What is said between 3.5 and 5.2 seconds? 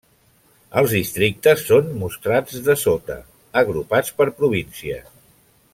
agrupats per províncies.